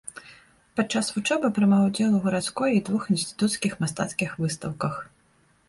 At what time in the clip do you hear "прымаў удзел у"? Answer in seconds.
1.57-2.23